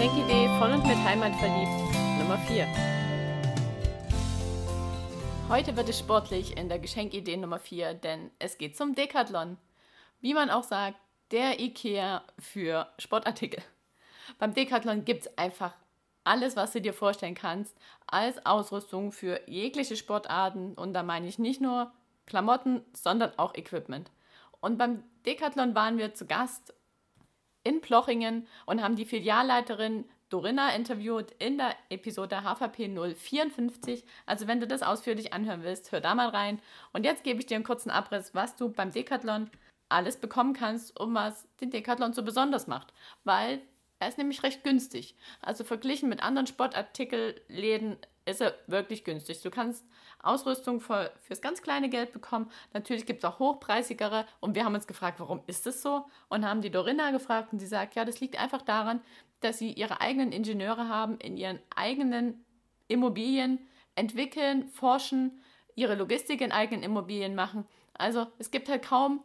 [0.00, 2.66] Geschenkidee voll und mit Heimat verliebt Nummer 4.
[5.50, 9.58] Heute wird es sportlich in der Geschenkidee Nummer 4, denn es geht zum Decathlon.
[10.22, 10.96] Wie man auch sagt,
[11.32, 13.62] der IKEA für Sportartikel.
[14.38, 15.74] Beim Decathlon gibt es einfach
[16.24, 17.76] alles, was du dir vorstellen kannst,
[18.06, 20.72] als Ausrüstung für jegliche Sportarten.
[20.72, 21.92] Und da meine ich nicht nur
[22.24, 24.10] Klamotten, sondern auch Equipment.
[24.62, 26.72] Und beim Decathlon waren wir zu Gast
[27.64, 34.04] in Plochingen und haben die Filialleiterin Dorinna interviewt in der Episode HVP 054.
[34.26, 36.60] Also wenn du das ausführlich anhören willst, hör da mal rein.
[36.92, 39.50] Und jetzt gebe ich dir einen kurzen Abriss, was du beim Decathlon
[39.88, 42.94] alles bekommen kannst, um was den Decathlon so besonders macht.
[43.24, 43.60] Weil
[43.98, 45.16] er ist nämlich recht günstig.
[45.42, 49.42] Also verglichen mit anderen Sportartikelläden ist er wirklich günstig.
[49.42, 49.84] Du kannst
[50.22, 52.50] Ausrüstung für, fürs ganz kleine Geld bekommen.
[52.72, 54.26] Natürlich gibt es auch hochpreisigere.
[54.40, 56.06] Und wir haben uns gefragt, warum ist das so?
[56.28, 59.00] Und haben die Dorinna gefragt und sie sagt, ja, das liegt einfach daran,
[59.40, 62.44] dass sie ihre eigenen Ingenieure haben, in ihren eigenen
[62.88, 63.58] Immobilien
[63.94, 65.42] entwickeln, forschen,
[65.74, 67.66] ihre Logistik in eigenen Immobilien machen.
[67.94, 69.24] Also es gibt halt kaum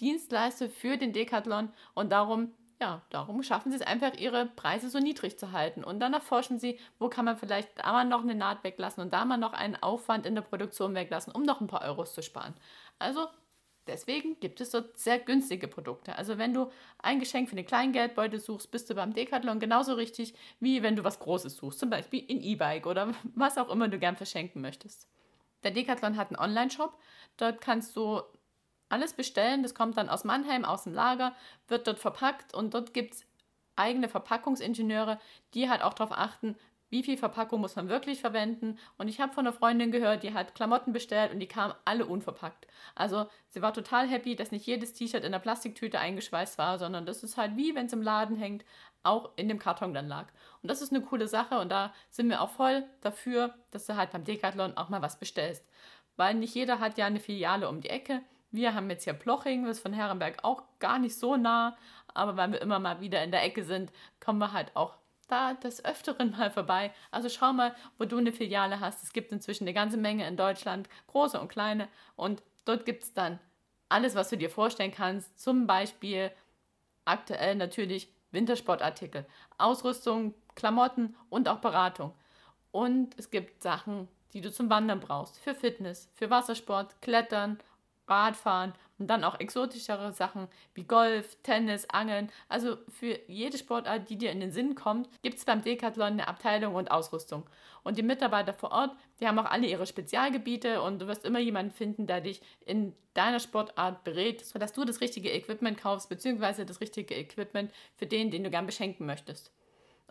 [0.00, 4.98] Dienstleister für den Decathlon und darum ja, darum schaffen sie es einfach, ihre Preise so
[4.98, 5.82] niedrig zu halten.
[5.82, 9.12] Und dann erforschen sie, wo kann man vielleicht da mal noch eine Naht weglassen und
[9.12, 12.22] da mal noch einen Aufwand in der Produktion weglassen, um noch ein paar Euros zu
[12.22, 12.54] sparen.
[12.98, 13.28] Also
[13.86, 16.16] deswegen gibt es dort sehr günstige Produkte.
[16.16, 19.94] Also wenn du ein Geschenk für den kleinen Geldbeutel suchst, bist du beim Decathlon genauso
[19.94, 21.78] richtig, wie wenn du was Großes suchst.
[21.78, 25.08] Zum Beispiel ein E-Bike oder was auch immer du gern verschenken möchtest.
[25.62, 26.92] Der Decathlon hat einen Online-Shop.
[27.38, 28.20] Dort kannst du
[28.88, 29.62] alles bestellen.
[29.62, 31.34] Das kommt dann aus Mannheim, aus dem Lager,
[31.68, 33.26] wird dort verpackt und dort gibt es
[33.76, 35.18] eigene Verpackungsingenieure,
[35.54, 36.56] die halt auch darauf achten,
[36.88, 38.78] wie viel Verpackung muss man wirklich verwenden.
[38.96, 42.06] Und ich habe von einer Freundin gehört, die hat Klamotten bestellt und die kamen alle
[42.06, 42.66] unverpackt.
[42.94, 47.04] Also sie war total happy, dass nicht jedes T-Shirt in der Plastiktüte eingeschweißt war, sondern
[47.04, 48.64] das ist halt wie wenn es im Laden hängt,
[49.02, 50.28] auch in dem Karton dann lag.
[50.62, 53.96] Und das ist eine coole Sache und da sind wir auch voll dafür, dass du
[53.96, 55.64] halt beim Decathlon auch mal was bestellst.
[56.16, 58.22] Weil nicht jeder hat ja eine Filiale um die Ecke.
[58.50, 61.76] Wir haben jetzt hier Ploching, das ist von Herrenberg auch gar nicht so nah,
[62.14, 64.96] aber weil wir immer mal wieder in der Ecke sind, kommen wir halt auch
[65.28, 66.92] da des Öfteren mal vorbei.
[67.10, 69.02] Also schau mal, wo du eine Filiale hast.
[69.02, 71.88] Es gibt inzwischen eine ganze Menge in Deutschland, große und kleine.
[72.14, 73.38] Und dort gibt es dann
[73.88, 75.38] alles, was du dir vorstellen kannst.
[75.38, 76.30] Zum Beispiel
[77.04, 79.26] aktuell natürlich Wintersportartikel,
[79.58, 82.12] Ausrüstung, Klamotten und auch Beratung.
[82.72, 87.58] Und es gibt Sachen, die du zum Wandern brauchst, für Fitness, für Wassersport, Klettern
[88.08, 92.30] Radfahren und dann auch exotischere Sachen wie Golf, Tennis, Angeln.
[92.48, 96.28] Also für jede Sportart, die dir in den Sinn kommt, gibt es beim Decathlon eine
[96.28, 97.44] Abteilung und Ausrüstung.
[97.82, 101.38] Und die Mitarbeiter vor Ort, die haben auch alle ihre Spezialgebiete und du wirst immer
[101.38, 106.66] jemanden finden, der dich in deiner Sportart berät, sodass du das richtige Equipment kaufst, beziehungsweise
[106.66, 109.52] das richtige Equipment für den, den du gern beschenken möchtest.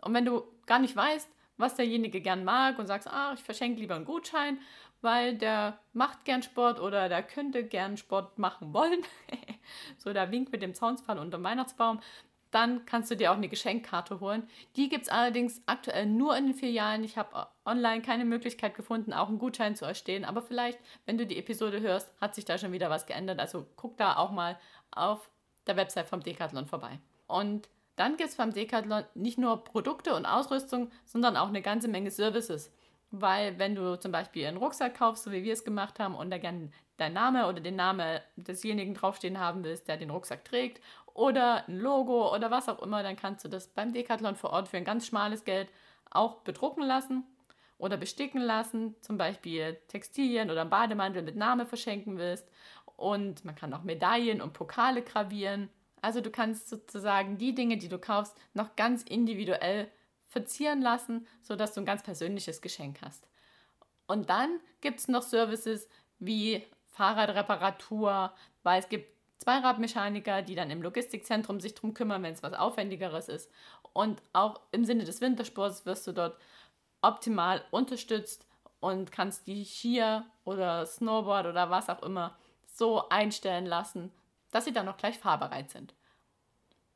[0.00, 3.80] Und wenn du gar nicht weißt, was derjenige gern mag und sagst, ah, ich verschenke
[3.80, 4.58] lieber einen Gutschein,
[5.00, 9.00] weil der macht gern Sport oder der könnte gern Sport machen wollen.
[9.98, 12.00] so der Wink mit dem Zaunsfall unter dem Weihnachtsbaum.
[12.50, 14.48] Dann kannst du dir auch eine Geschenkkarte holen.
[14.76, 17.04] Die gibt es allerdings aktuell nur in den Filialen.
[17.04, 20.24] Ich habe online keine Möglichkeit gefunden, auch einen Gutschein zu erstehen.
[20.24, 23.40] Aber vielleicht, wenn du die Episode hörst, hat sich da schon wieder was geändert.
[23.40, 24.58] Also guck da auch mal
[24.90, 25.28] auf
[25.66, 27.00] der Website vom Decathlon vorbei.
[27.26, 31.88] Und dann gibt es beim Decathlon nicht nur Produkte und Ausrüstung, sondern auch eine ganze
[31.88, 32.72] Menge Services.
[33.10, 36.30] Weil wenn du zum Beispiel einen Rucksack kaufst, so wie wir es gemacht haben, und
[36.30, 40.82] da gerne dein Name oder den Namen desjenigen draufstehen haben willst, der den Rucksack trägt,
[41.14, 44.68] oder ein Logo oder was auch immer, dann kannst du das beim Decathlon vor Ort
[44.68, 45.68] für ein ganz schmales Geld
[46.10, 47.24] auch bedrucken lassen
[47.78, 52.48] oder besticken lassen, zum Beispiel Textilien oder einen Bademantel mit Name verschenken willst.
[52.96, 55.68] Und man kann auch Medaillen und Pokale gravieren.
[56.06, 59.90] Also du kannst sozusagen die Dinge, die du kaufst, noch ganz individuell
[60.28, 63.26] verzieren lassen, sodass du ein ganz persönliches Geschenk hast.
[64.06, 65.88] Und dann gibt es noch Services
[66.20, 66.62] wie
[66.92, 72.52] Fahrradreparatur, weil es gibt Zweiradmechaniker, die dann im Logistikzentrum sich darum kümmern, wenn es was
[72.52, 73.50] Aufwendigeres ist.
[73.92, 76.38] Und auch im Sinne des Wintersports wirst du dort
[77.02, 78.46] optimal unterstützt
[78.78, 84.12] und kannst die Skier oder Snowboard oder was auch immer so einstellen lassen,
[84.56, 85.92] dass sie dann auch gleich fahrbereit sind.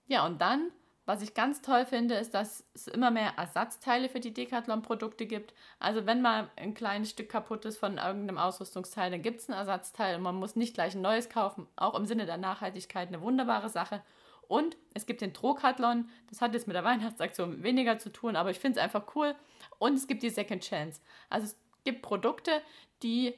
[0.07, 0.71] Ja, und dann,
[1.05, 5.53] was ich ganz toll finde, ist, dass es immer mehr Ersatzteile für die Decathlon-Produkte gibt.
[5.79, 9.53] Also wenn mal ein kleines Stück kaputt ist von irgendeinem Ausrüstungsteil, dann gibt es ein
[9.53, 11.67] Ersatzteil und man muss nicht gleich ein neues kaufen.
[11.77, 14.03] Auch im Sinne der Nachhaltigkeit eine wunderbare Sache.
[14.49, 18.51] Und es gibt den Trokathlon, das hat jetzt mit der Weihnachtsaktion weniger zu tun, aber
[18.51, 19.35] ich finde es einfach cool.
[19.79, 21.03] Und es gibt die Second Chance.
[21.29, 22.63] Also es gibt Produkte,
[23.03, 23.35] die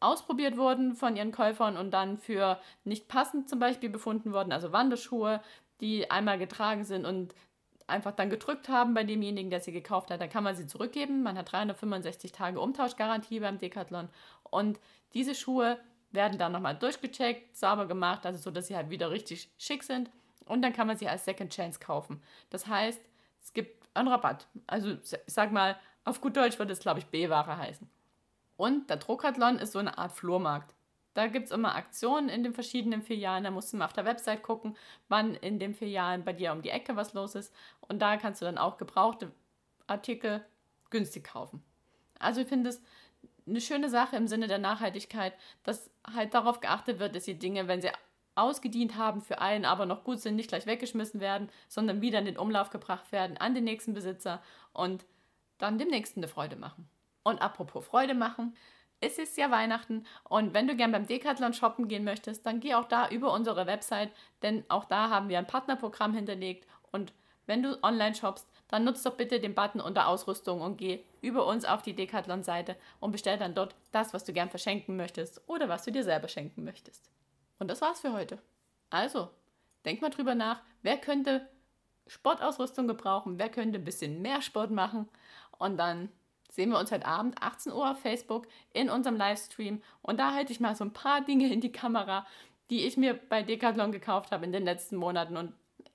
[0.00, 4.72] ausprobiert wurden von ihren Käufern und dann für nicht passend zum Beispiel befunden wurden, also
[4.72, 5.40] Wanderschuhe,
[5.80, 7.34] die einmal getragen sind und
[7.86, 11.22] einfach dann gedrückt haben bei demjenigen, der sie gekauft hat, dann kann man sie zurückgeben.
[11.22, 14.08] Man hat 365 Tage Umtauschgarantie beim Decathlon
[14.50, 14.78] und
[15.14, 15.78] diese Schuhe
[16.10, 20.10] werden dann nochmal durchgecheckt, sauber gemacht, also so, dass sie halt wieder richtig schick sind
[20.44, 22.22] und dann kann man sie als Second Chance kaufen.
[22.50, 23.00] Das heißt,
[23.42, 24.46] es gibt einen Rabatt.
[24.66, 27.88] Also ich sag mal, auf gut Deutsch würde es, glaube ich, B-Ware heißen.
[28.58, 30.74] Und der Druckathlon ist so eine Art Flohmarkt.
[31.14, 33.44] Da gibt es immer Aktionen in den verschiedenen Filialen.
[33.44, 34.76] Da musst du mal auf der Website gucken,
[35.08, 37.54] wann in den Filialen bei dir um die Ecke was los ist.
[37.80, 39.30] Und da kannst du dann auch gebrauchte
[39.86, 40.44] Artikel
[40.90, 41.62] günstig kaufen.
[42.18, 42.82] Also ich finde es
[43.46, 47.68] eine schöne Sache im Sinne der Nachhaltigkeit, dass halt darauf geachtet wird, dass die Dinge,
[47.68, 47.90] wenn sie
[48.34, 52.24] ausgedient haben für einen, aber noch gut sind, nicht gleich weggeschmissen werden, sondern wieder in
[52.24, 55.06] den Umlauf gebracht werden an den nächsten Besitzer und
[55.58, 56.88] dann dem nächsten eine Freude machen.
[57.22, 58.56] Und apropos Freude machen,
[59.00, 62.74] es ist ja Weihnachten und wenn du gern beim Decathlon shoppen gehen möchtest, dann geh
[62.74, 64.10] auch da über unsere Website,
[64.42, 67.12] denn auch da haben wir ein Partnerprogramm hinterlegt und
[67.46, 71.46] wenn du online shoppst, dann nutzt doch bitte den Button unter Ausrüstung und geh über
[71.46, 75.68] uns auf die Decathlon-Seite und bestell dann dort das, was du gern verschenken möchtest oder
[75.68, 77.10] was du dir selber schenken möchtest.
[77.58, 78.38] Und das war's für heute.
[78.90, 79.30] Also,
[79.84, 81.48] denk mal drüber nach, wer könnte
[82.06, 85.08] Sportausrüstung gebrauchen, wer könnte ein bisschen mehr Sport machen
[85.58, 86.10] und dann
[86.48, 90.52] sehen wir uns heute Abend 18 Uhr auf Facebook in unserem Livestream und da halte
[90.52, 92.26] ich mal so ein paar Dinge in die Kamera,
[92.70, 95.52] die ich mir bei Decathlon gekauft habe in den letzten Monaten und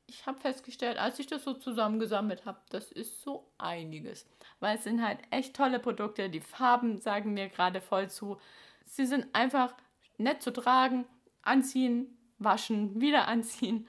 [0.08, 4.28] ich habe festgestellt, als ich das so zusammengesammelt habe, das ist so einiges.
[4.60, 8.38] Weil es sind halt echt tolle Produkte, die Farben sagen mir gerade voll zu.
[8.86, 9.74] Sie sind einfach
[10.18, 11.06] nett zu tragen,
[11.42, 13.88] anziehen, waschen, wieder anziehen.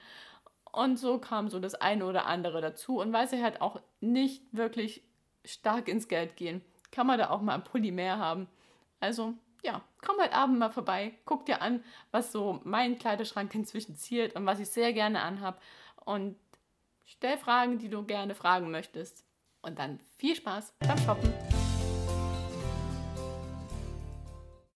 [0.71, 2.99] Und so kam so das eine oder andere dazu.
[2.99, 5.03] Und weil sie halt auch nicht wirklich
[5.45, 6.61] stark ins Geld gehen,
[6.91, 8.47] kann man da auch mal ein Pulli mehr haben.
[8.99, 9.33] Also
[9.63, 14.35] ja, komm heute Abend mal vorbei, guck dir an, was so mein Kleiderschrank inzwischen zielt
[14.35, 15.61] und was ich sehr gerne anhab.
[16.05, 16.37] Und
[17.03, 19.25] stell Fragen, die du gerne fragen möchtest.
[19.61, 21.64] Und dann viel Spaß beim Shoppen.